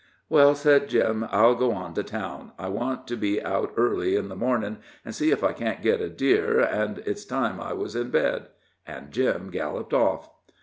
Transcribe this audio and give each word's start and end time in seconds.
"Well," 0.29 0.55
said 0.55 0.89
Jim, 0.89 1.27
"I'll 1.29 1.53
go 1.53 1.73
on 1.73 1.93
to 1.93 2.01
town. 2.01 2.53
I 2.57 2.69
want 2.69 3.05
to 3.07 3.15
be 3.15 3.39
out 3.39 3.71
early 3.77 4.15
in 4.15 4.29
the 4.29 4.35
mornin' 4.35 4.79
an' 5.05 5.13
see 5.13 5.31
ef 5.31 5.43
I 5.43 5.53
can't 5.53 5.83
get 5.83 6.01
a 6.01 6.09
deer, 6.09 6.59
an' 6.59 7.03
it's 7.05 7.23
time 7.23 7.61
I 7.61 7.73
was 7.73 7.95
in 7.95 8.09
bed." 8.09 8.47
And 8.87 9.11
Jim 9.11 9.51
galloped 9.51 9.93
off. 9.93 10.27